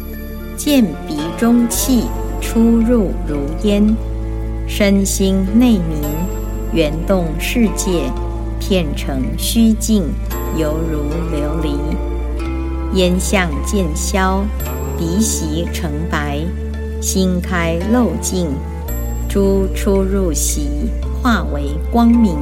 [0.57, 2.05] 见鼻中气
[2.41, 3.95] 出入如烟，
[4.67, 6.03] 身心内明，
[6.73, 8.11] 圆动世界，
[8.59, 10.05] 片成虚静，
[10.57, 11.77] 犹如琉璃。
[12.95, 14.45] 烟相渐消，
[14.99, 16.41] 鼻息成白，
[17.01, 18.49] 心开漏尽，
[19.29, 20.91] 诸出入息
[21.23, 22.37] 化为光明，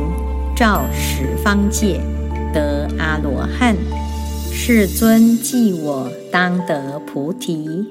[0.55, 2.01] 照十方界，
[2.53, 3.77] 得阿罗汉。
[4.53, 7.85] 世尊记我当得菩提。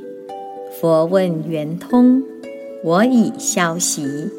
[0.81, 2.23] 佛问圆通，
[2.83, 4.29] 我已消息，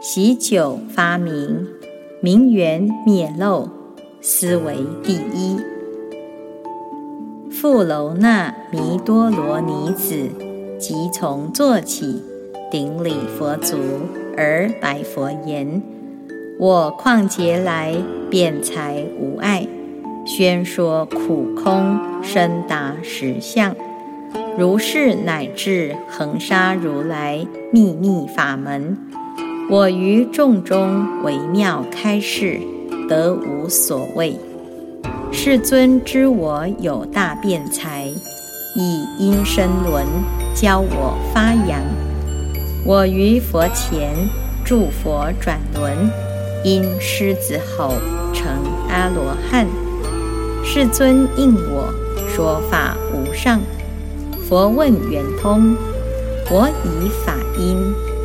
[0.00, 1.66] 喜久发明，
[2.22, 3.68] 名圆灭漏，
[4.22, 5.60] 思维第一。
[7.50, 10.30] 富楼那弥多罗尼子
[10.78, 12.22] 即从坐起，
[12.70, 13.76] 顶礼佛足
[14.34, 15.82] 而白佛言
[16.58, 17.94] ：“我旷劫来
[18.30, 19.66] 辩才无碍。”
[20.24, 23.76] 宣说苦空深达实相，
[24.58, 28.98] 如是乃至恒沙如来秘密法门，
[29.68, 32.60] 我于众中微妙开示，
[33.08, 34.38] 得无所谓。
[35.32, 38.06] 世尊知我有大辩才，
[38.76, 40.06] 以因身轮
[40.54, 41.80] 教我发扬。
[42.84, 44.14] 我于佛前
[44.64, 45.92] 助佛转轮，
[46.62, 47.94] 因狮子吼
[48.32, 48.46] 成
[48.88, 49.66] 阿罗汉。
[50.64, 51.92] 世尊应我
[52.28, 53.60] 说法无上，
[54.48, 55.74] 佛问圆通，
[56.52, 57.76] 我以法音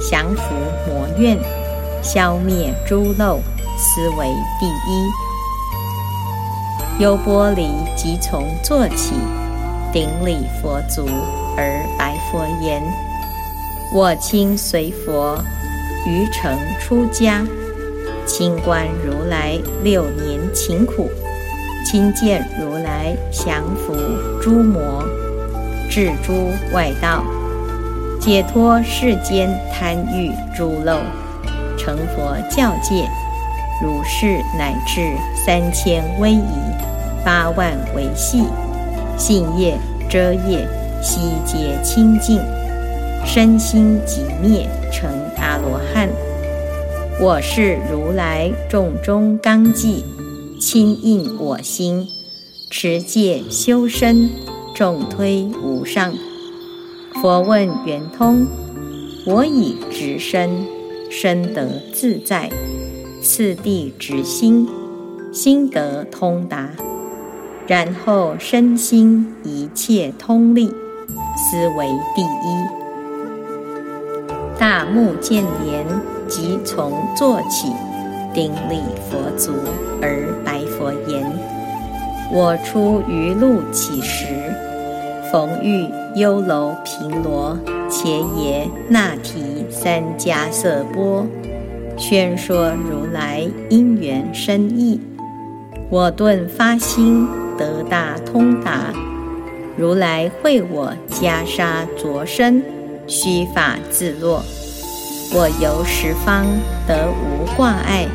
[0.09, 0.41] 降伏
[0.87, 1.37] 魔怨，
[2.01, 3.39] 消灭诸漏，
[3.77, 4.27] 思维
[4.59, 5.09] 第一。
[6.99, 9.13] 优波离即从坐起，
[9.91, 11.07] 顶礼佛足
[11.57, 12.81] 而白佛言：
[13.93, 15.37] 我亲随佛
[16.05, 17.45] 于城出家，
[18.25, 21.09] 清观如来六年勤苦。
[21.83, 23.93] 亲见如来降伏
[24.41, 25.03] 诸魔，
[25.89, 27.23] 治诸外道，
[28.21, 30.99] 解脱世间贪欲诸漏，
[31.75, 33.09] 成佛教界，
[33.81, 35.01] 如是乃至
[35.35, 36.45] 三千威仪，
[37.25, 38.43] 八万维系，
[39.17, 39.75] 信业
[40.07, 40.67] 遮业，
[41.01, 42.39] 悉皆清净，
[43.25, 46.07] 身心即灭，成阿罗汉。
[47.19, 50.05] 我是如来众中纲纪。
[50.59, 52.07] 亲应我心，
[52.69, 54.29] 持戒修身，
[54.75, 56.13] 众推无上。
[57.21, 58.47] 佛问圆通，
[59.27, 60.65] 我以直身，
[61.11, 62.49] 身得自在；
[63.21, 64.67] 次第直心，
[65.31, 66.71] 心得通达。
[67.67, 70.65] 然后身心一切通利，
[71.37, 72.65] 思维第一。
[74.57, 75.85] 大目犍连
[76.27, 77.67] 即从坐起。
[78.33, 78.79] 顶礼
[79.09, 79.51] 佛足
[80.01, 81.21] 而白佛言
[82.33, 84.25] ：“我出于路起时，
[85.29, 87.57] 逢遇优楼频罗
[87.89, 91.25] 伽耶那提三迦瑟波，
[91.97, 94.99] 宣说如来因缘深意。
[95.89, 97.25] 我顿发心
[97.57, 98.91] 得大通达，
[99.77, 102.61] 如来会我袈裟着身，
[103.07, 104.43] 须发自落。
[105.33, 106.45] 我游十方
[106.85, 108.05] 得无挂碍。”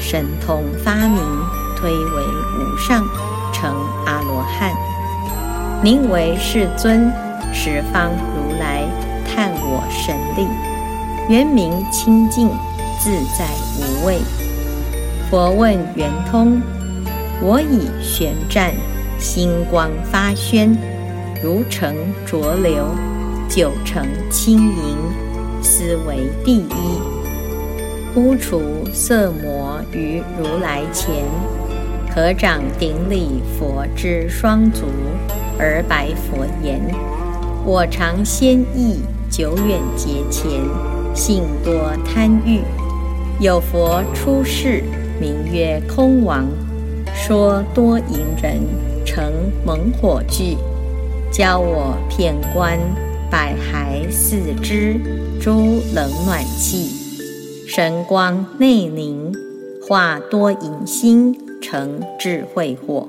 [0.00, 1.22] 神通发明，
[1.76, 3.04] 推为无上，
[3.52, 3.72] 成
[4.04, 4.72] 阿罗汉，
[5.80, 7.12] 名为世尊。
[7.58, 8.84] 十方如来
[9.26, 10.46] 叹我神力，
[11.26, 12.50] 原名清净
[13.00, 13.46] 自在
[13.80, 14.18] 无畏。
[15.30, 16.60] 佛问圆通，
[17.40, 18.74] 我以玄湛
[19.18, 20.76] 星光发宣，
[21.42, 22.84] 如成浊流，
[23.48, 24.98] 九成清盈，
[25.62, 26.66] 思为第一。
[28.16, 31.24] 污除色魔于如来前，
[32.14, 34.84] 合掌顶礼佛之双足，
[35.58, 36.80] 而白佛言
[37.68, 40.48] ：“我常先意久远劫前，
[41.12, 42.60] 性多贪欲。
[43.40, 44.84] 有佛出世，
[45.20, 46.46] 名曰空王，
[47.12, 48.60] 说多淫人，
[49.04, 49.32] 成
[49.64, 50.56] 猛火炬，
[51.32, 52.78] 教我遍观
[53.28, 54.94] 百骸四肢，
[55.40, 56.90] 诸冷暖气。”
[57.66, 59.32] 神光内凝，
[59.82, 63.08] 化多淫心成智慧火。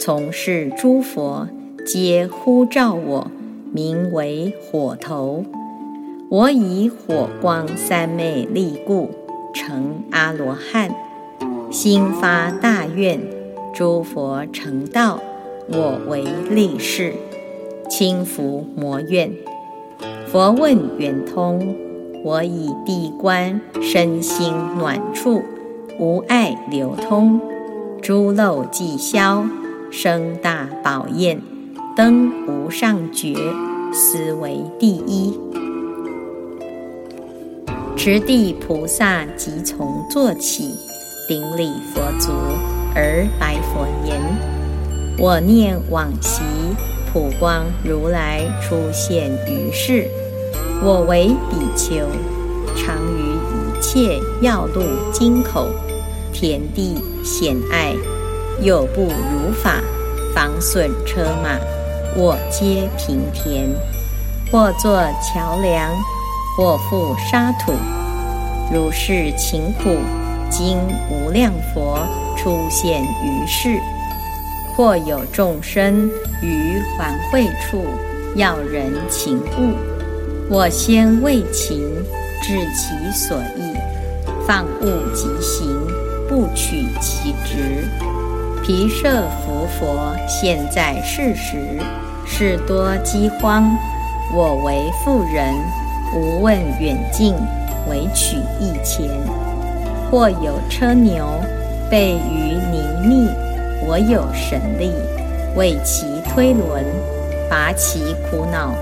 [0.00, 1.46] 从是诸佛
[1.84, 3.30] 皆呼召我，
[3.72, 5.44] 名为火头。
[6.30, 9.10] 我以火光三昧力故，
[9.54, 10.94] 成阿罗汉。
[11.70, 13.20] 心发大愿，
[13.74, 15.20] 诸佛成道，
[15.68, 17.14] 我为力士，
[17.88, 19.32] 轻伏魔怨。
[20.26, 21.74] 佛问圆通，
[22.24, 25.42] 我以地观身心暖处，
[25.98, 27.40] 无碍流通，
[28.02, 29.44] 诸漏即消。
[29.90, 31.40] 生大宝焰，
[31.98, 33.34] 登无上觉，
[33.92, 35.36] 斯为第一。
[37.96, 40.76] 持地菩萨即从坐起，
[41.26, 42.30] 顶礼佛足，
[42.94, 44.16] 而白佛言
[45.18, 46.40] ：“我念往昔
[47.12, 50.06] 普光如来出现于世，
[50.80, 52.06] 我为比丘，
[52.76, 55.66] 常于一切要路经口，
[56.32, 57.92] 田地险隘。”
[58.62, 59.80] 又不如法，
[60.32, 61.58] 防损车马，
[62.20, 63.68] 我皆平田；
[64.50, 65.88] 或作桥梁，
[66.56, 67.72] 或覆沙土。
[68.72, 69.96] 如是勤苦，
[70.50, 71.96] 今无量佛
[72.36, 73.78] 出现于世。
[74.76, 76.10] 或有众生
[76.42, 77.84] 于还会处
[78.34, 79.72] 要人勤务，
[80.50, 81.88] 我先为勤，
[82.42, 83.76] 至其所意，
[84.44, 85.68] 放物即行，
[86.28, 87.86] 不取其职。
[88.64, 91.80] 毗舍浮佛现在世时，
[92.30, 93.76] 事多饥荒，
[94.32, 95.52] 我为妇人，
[96.14, 97.34] 无问远近，
[97.88, 99.08] 唯取一钱。
[100.08, 101.26] 或有车牛
[101.90, 103.28] 备于泥泞，
[103.88, 104.92] 我有神力，
[105.56, 106.84] 为其推轮，
[107.50, 108.72] 拔其苦恼。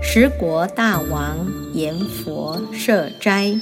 [0.00, 1.36] 十国大王
[1.72, 3.58] 言佛设斋，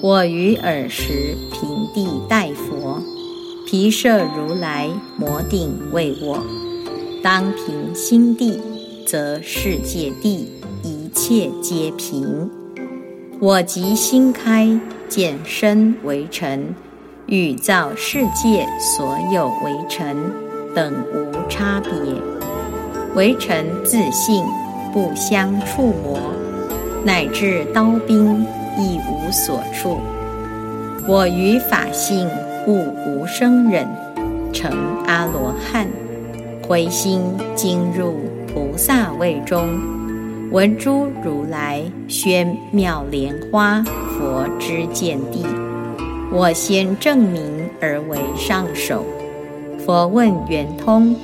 [0.00, 3.02] 我于尔时平地待佛。
[3.66, 6.38] 毗舍如来摩顶为我，
[7.24, 8.60] 当平心地，
[9.06, 10.52] 则世界地
[10.82, 12.50] 一切皆平。
[13.40, 16.74] 我即心开，见身为尘，
[17.24, 20.14] 与造世界所有为尘
[20.74, 21.92] 等无差别。
[23.14, 24.44] 为尘自性
[24.92, 26.18] 不相触磨，
[27.06, 28.44] 乃至刀兵
[28.78, 29.96] 亦无所处。
[31.08, 32.28] 我于法性。
[32.66, 33.86] 悟无生忍，
[34.50, 34.72] 成
[35.06, 35.86] 阿罗汉，
[36.66, 37.20] 回心
[37.54, 39.78] 经入菩萨位中，
[40.50, 45.44] 闻诸如来宣妙莲花佛之见地。
[46.32, 49.04] 我先证明而为上首。
[49.84, 51.14] 佛问圆通，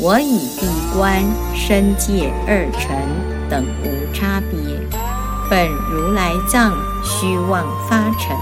[0.00, 1.20] 我以地观
[1.52, 2.96] 身界二尘
[3.50, 4.56] 等无差别，
[5.50, 6.72] 本如来藏
[7.02, 8.36] 虚妄发尘。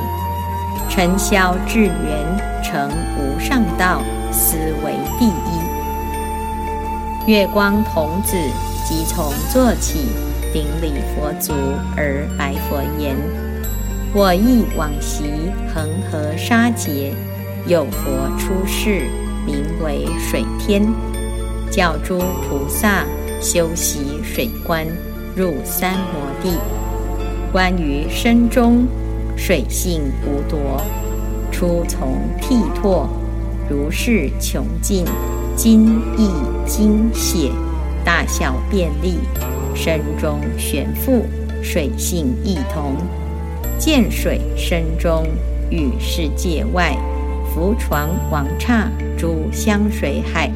[0.90, 5.63] 尘消至圆成无上道，斯为第一。
[7.26, 8.36] 月光童子
[8.86, 10.00] 即从坐起，
[10.52, 11.54] 顶礼佛足
[11.96, 13.16] 而白佛言
[14.12, 15.24] ：“我忆往昔
[15.74, 17.14] 恒河沙劫，
[17.66, 19.06] 有佛出世，
[19.46, 20.86] 名为水天，
[21.70, 23.06] 教诸菩萨
[23.40, 24.86] 修习水观，
[25.34, 26.58] 入三摩地。
[27.50, 28.86] 关于身中。”
[29.36, 30.80] 水性无夺，
[31.50, 33.08] 出从剃拓，
[33.68, 35.04] 如是穷尽，
[35.56, 36.28] 精益
[36.66, 37.50] 精血，
[38.04, 39.18] 大小便利，
[39.74, 41.22] 身中悬覆，
[41.62, 42.96] 水性异同。
[43.78, 45.24] 见水身中
[45.70, 46.96] 与世界外，
[47.52, 50.50] 浮床王刹诸香水海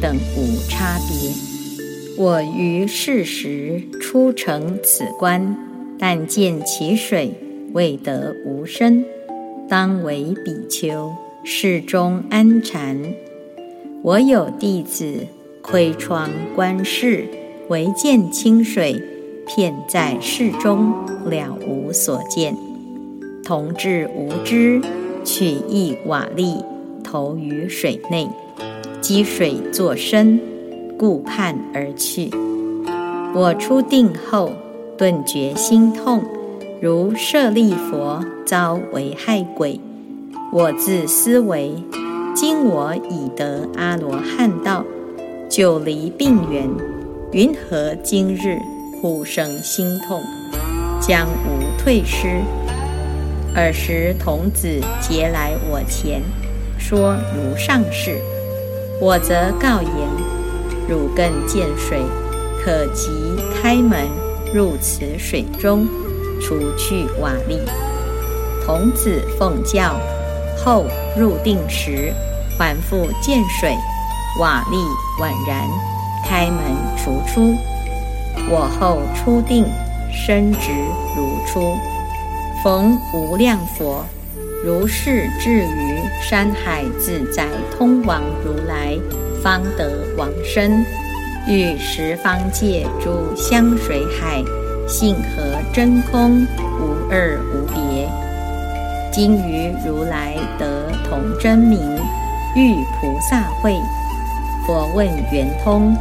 [0.00, 1.30] 等无差别。
[2.16, 5.56] 我于世时出成此观，
[5.98, 7.34] 但见其水。
[7.72, 9.04] 未得无身，
[9.68, 12.96] 当为比丘，室中安禅。
[14.04, 15.26] 我有弟子
[15.62, 17.26] 窥窗观世，
[17.68, 19.02] 唯见清水，
[19.46, 20.92] 片在室中，
[21.24, 22.54] 了无所见。
[23.42, 24.82] 同至无知，
[25.24, 26.62] 取一瓦砾
[27.02, 28.28] 投于水内，
[29.00, 30.38] 积水作身，
[30.98, 32.30] 顾盼而去。
[33.34, 34.52] 我出定后，
[34.98, 36.22] 顿觉心痛。
[36.78, 39.80] 如舍利佛遭为害鬼，
[40.52, 41.72] 我自思维：
[42.34, 44.84] 今我已得阿罗汉道，
[45.48, 46.68] 久离病源，
[47.30, 48.58] 云何今日
[49.00, 50.20] 忽生心痛，
[51.00, 52.42] 将无退失？
[53.54, 56.20] 尔时童子劫来我前，
[56.76, 58.18] 说如上事。
[59.00, 59.92] 我则告言：
[60.88, 62.02] 汝更见水，
[62.64, 63.10] 可即
[63.54, 64.08] 开门
[64.52, 65.86] 入此水中。
[66.42, 67.60] 除去瓦砾，
[68.66, 69.94] 童子奉教，
[70.64, 72.10] 后入定时，
[72.58, 73.76] 还复见水，
[74.40, 74.78] 瓦砾
[75.20, 75.68] 宛然，
[76.26, 76.58] 开门
[76.96, 77.54] 除出。
[78.48, 79.66] 我后出定，
[80.10, 80.70] 身直
[81.14, 81.76] 如初。
[82.62, 84.02] 逢无量佛，
[84.64, 87.46] 如是至于山海自在
[87.76, 88.96] 通往如来，
[89.42, 90.82] 方得往生。
[91.46, 94.42] 与十方界诸香水海，
[94.88, 96.46] 性和真空，
[96.80, 98.08] 无二无别。
[99.14, 101.78] 今于如来得同真名，
[102.56, 103.72] 遇菩萨会，
[104.66, 105.94] 佛问圆通：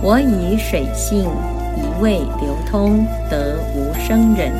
[0.00, 1.24] 我以水性
[1.76, 4.52] 一味流通，得无生忍，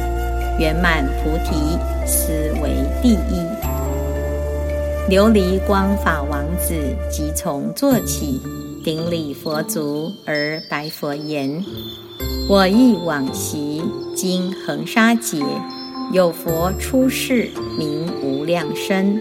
[0.59, 3.47] 圆满菩提，斯为第一。
[5.09, 6.74] 琉璃光法王子
[7.09, 8.42] 即从坐起。
[8.82, 11.64] 顶礼佛足而白佛言
[12.51, 13.82] ：“我忆往昔
[14.16, 15.42] 经恒沙劫，
[16.14, 19.20] 有佛出世名无量身，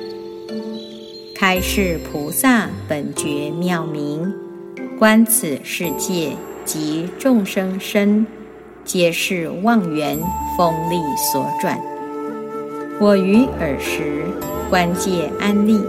[1.34, 4.32] 开示菩萨本觉妙明，
[5.00, 6.34] 观此世界
[6.64, 8.28] 及众生身，
[8.86, 10.20] 皆是妄缘
[10.56, 11.82] 风力所转。
[13.02, 14.26] 我于尔时
[14.70, 15.82] 观界安立，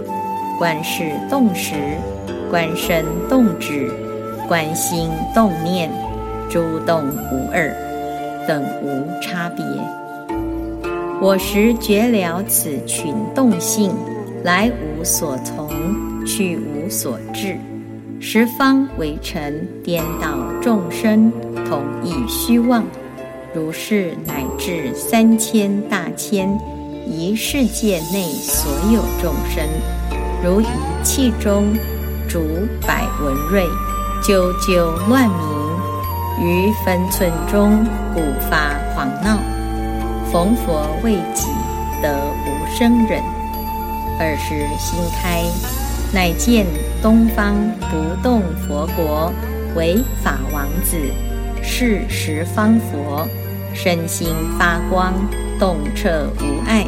[0.57, 1.75] 观世动时。”
[2.49, 3.91] 观身动止，
[4.47, 5.91] 观心动念，
[6.49, 7.75] 诸动无二，
[8.47, 9.65] 等无差别。
[11.21, 13.91] 我时觉了此群动性，
[14.43, 15.69] 来无所从，
[16.25, 17.57] 去无所至，
[18.19, 21.31] 十方为尘颠倒众生，
[21.67, 22.83] 同一虚妄。
[23.53, 26.49] 如是乃至三千大千
[27.07, 29.63] 一世界内所有众生，
[30.43, 30.67] 如一
[31.03, 31.65] 气中。
[32.27, 32.41] 竹
[32.85, 33.63] 百文瑞，
[34.23, 37.85] 啾啾乱鸣，于分寸中
[38.15, 39.39] 鼓发狂闹。
[40.35, 41.47] 逢佛未己，
[42.01, 43.23] 得无生忍。
[44.19, 45.45] 尔时心开，
[46.13, 46.65] 乃见
[47.01, 47.55] 东方
[47.89, 49.31] 不动佛国
[49.77, 50.97] 为法王子，
[51.63, 53.25] 是十方佛，
[53.73, 54.27] 身心
[54.59, 55.13] 发光，
[55.57, 56.85] 动彻无碍。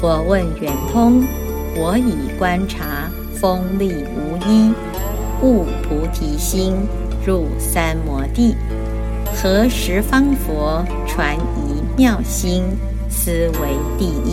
[0.00, 1.24] 佛问圆通，
[1.76, 3.08] 我已观察。
[3.36, 4.74] 锋利无一，
[5.40, 6.74] 悟菩提心，
[7.24, 8.56] 入三摩地。
[9.36, 12.62] 何十方佛传一妙心，
[13.10, 13.30] 思
[13.60, 14.32] 为第一。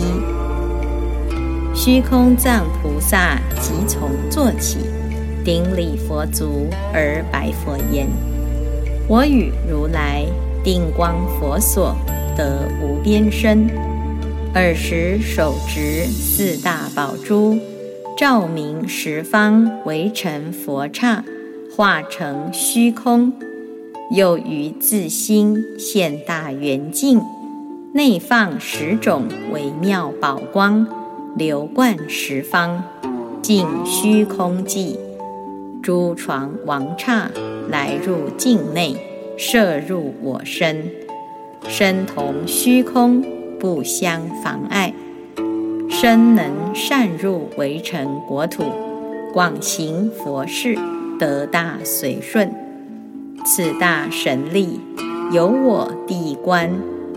[1.74, 4.78] 虚空藏菩萨即从坐起，
[5.44, 8.06] 顶礼佛足而白佛言
[9.06, 10.24] ：“我与如来
[10.64, 11.94] 定光佛所
[12.34, 13.68] 得无边身。
[14.54, 17.58] 尔时手执四大宝珠。”
[18.16, 21.22] 照明十方，围成佛刹，
[21.76, 23.30] 化成虚空；
[24.16, 27.20] 又于自心现大圆镜，
[27.92, 30.86] 内放十种微妙宝光，
[31.36, 32.84] 流贯十方，
[33.40, 34.98] 尽虚空际。
[35.82, 37.30] 诸床王刹
[37.70, 38.94] 来入境内，
[39.38, 40.84] 摄入我身，
[41.66, 43.24] 身同虚空，
[43.58, 44.92] 不相妨碍。
[45.88, 48.64] 身能善入围城国土，
[49.32, 50.76] 广行佛事，
[51.18, 52.54] 得大随顺。
[53.46, 54.78] 此大神力，
[55.32, 56.70] 由我地观，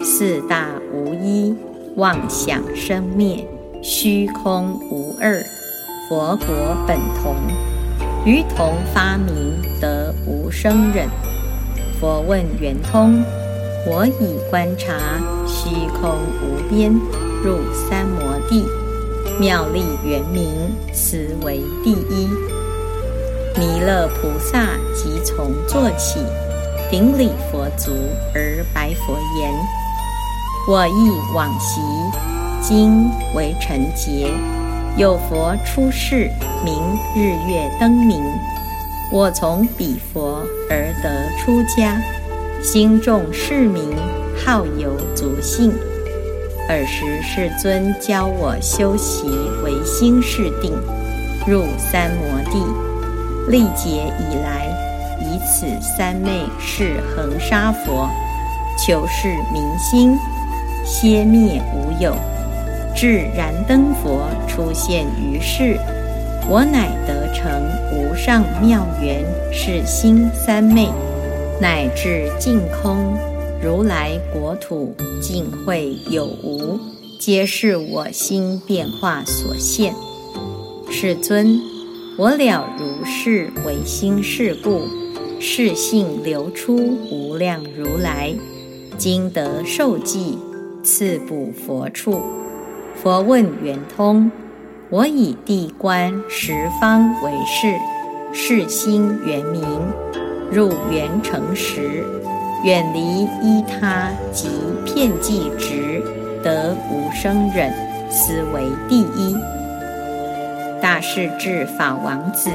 [0.03, 1.55] 四大无一，
[1.95, 3.47] 妄想生灭，
[3.83, 5.39] 虚空无二，
[6.09, 6.47] 佛国
[6.87, 7.35] 本同，
[8.25, 11.07] 于同发明，得无生忍。
[11.99, 13.23] 佛问圆通，
[13.87, 14.93] 我已观察，
[15.47, 16.91] 虚空无边。
[17.43, 18.63] 入三摩地，
[19.39, 20.47] 妙丽圆明，
[20.93, 22.27] 实为第一。
[23.57, 26.19] 弥勒菩萨即从坐起，
[26.91, 27.91] 顶礼佛足
[28.35, 29.51] 而白佛言
[30.67, 31.81] ：“我忆往昔，
[32.61, 34.31] 今为晨劫，
[34.95, 36.29] 有佛出世，
[36.63, 36.75] 名
[37.15, 38.23] 日月灯明。
[39.11, 41.99] 我从彼佛而得出家，
[42.61, 43.95] 心重世名，
[44.45, 45.73] 好有足性。”
[46.69, 49.25] 尔时世尊教我修习
[49.63, 50.71] 唯心是定，
[51.47, 52.63] 入三摩地，
[53.49, 54.67] 历劫以来，
[55.21, 58.07] 以此三昧是恒沙佛，
[58.77, 60.15] 求是明心，
[60.85, 62.15] 歇灭无有，
[62.95, 65.77] 至燃灯佛出现于世，
[66.49, 67.49] 我乃得成
[67.93, 69.23] 无上妙缘，
[69.53, 70.89] 是心三昧，
[71.59, 73.15] 乃至净空。
[73.63, 76.79] 如来国土尽会有无，
[77.19, 79.93] 皆是我心变化所现。
[80.89, 81.59] 世尊，
[82.17, 84.81] 我了如是唯心是故，
[85.39, 88.33] 是性流出无量如来，
[88.97, 90.39] 今得受记，
[90.83, 92.21] 赐补佛处。
[92.95, 94.31] 佛问圆通，
[94.89, 97.73] 我以地观十方为事，
[98.33, 99.63] 世心圆明，
[100.51, 102.03] 入圆成实，
[102.63, 104.49] 远离依他及
[104.85, 106.03] 片计执，
[106.43, 107.73] 得无生忍，
[108.09, 109.35] 斯为第一。
[110.81, 112.49] 大势至法王子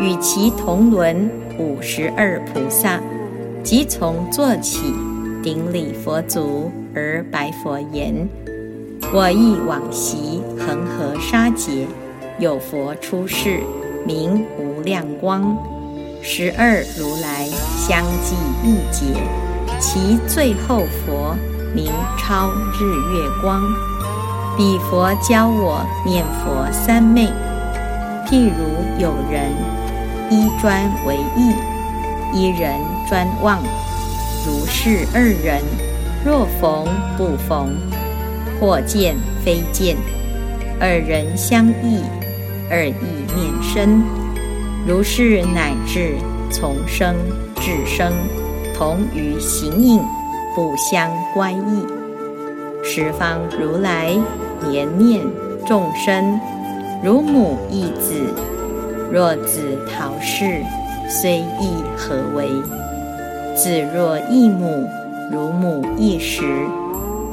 [0.00, 3.00] 与其同伦五十二菩萨，
[3.62, 4.92] 即从坐起，
[5.42, 8.28] 顶礼佛足而白佛言。
[9.12, 11.86] 我亦往昔恒河沙劫，
[12.38, 13.60] 有佛出世，
[14.04, 15.56] 名无量光，
[16.20, 19.06] 十二如来相继一劫，
[19.80, 21.34] 其最后佛
[21.74, 22.84] 名超日
[23.14, 23.62] 月光。
[24.56, 27.28] 彼佛教我念佛三昧，
[28.26, 28.64] 譬如
[28.98, 29.52] 有人
[30.28, 31.54] 一专为意，
[32.34, 32.78] 一人
[33.08, 33.62] 专望，
[34.44, 35.62] 如是二人，
[36.24, 37.74] 若逢不逢。
[38.60, 39.14] 或见
[39.44, 39.96] 非见，
[40.80, 42.02] 二人相异，
[42.68, 42.92] 二意
[43.36, 44.02] 念生，
[44.84, 46.16] 如是乃至
[46.50, 47.14] 从生
[47.60, 48.12] 至生，
[48.74, 50.00] 同于形影，
[50.56, 51.86] 不相乖异。
[52.82, 54.16] 十方如来
[54.64, 55.20] 怜念
[55.64, 56.40] 众生，
[57.00, 58.34] 如母忆子，
[59.12, 60.64] 若子逃世，
[61.08, 62.48] 虽忆何为？
[63.54, 64.84] 子若忆母，
[65.30, 66.66] 如母一时。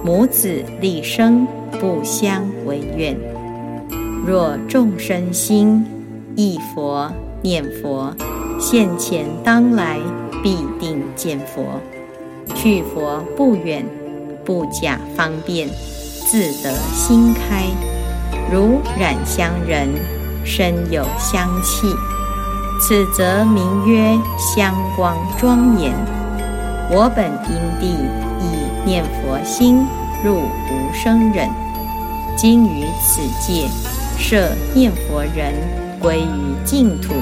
[0.03, 1.47] 母子立生，
[1.79, 3.17] 不相为怨。
[4.23, 5.83] 若众生心
[6.35, 8.13] 忆佛念佛，
[8.59, 9.97] 现前当来
[10.43, 11.81] 必定见佛。
[12.53, 13.83] 去佛不远，
[14.45, 15.67] 不假方便，
[16.27, 17.63] 自得心开。
[18.53, 19.89] 如染香人，
[20.45, 21.87] 身有香气，
[22.79, 25.91] 此则名曰香光庄严。
[26.91, 28.25] 我本因地。
[28.41, 29.87] 以念佛心
[30.23, 31.49] 入无生忍，
[32.37, 33.67] 今于此界
[34.19, 35.53] 设念佛人
[35.99, 37.13] 归于净土。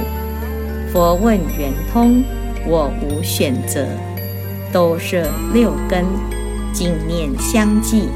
[0.91, 2.24] 佛问圆通，
[2.68, 3.86] 我无选择，
[4.74, 6.03] 都设六根，
[6.74, 8.09] 净念相继，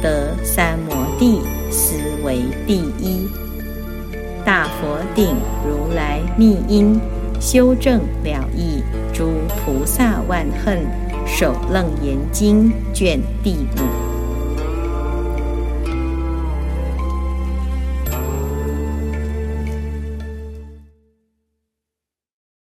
[0.00, 1.40] 得三摩地，
[1.70, 3.28] 斯为第一。
[4.44, 5.34] 大佛顶
[5.66, 7.00] 如来密因，
[7.42, 10.78] 修正了义，诸菩萨万恨。
[11.26, 14.11] 《首楞严经》卷第五。